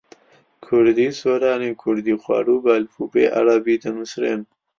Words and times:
کوردیی 0.65 1.11
سۆرانی 1.19 1.69
و 1.71 1.79
کوردیی 1.81 2.21
خواروو 2.23 2.63
بە 2.63 2.69
ئەلفوبێی 2.75 3.33
عەرەبی 3.35 3.81
دەنووسرێن. 3.83 4.41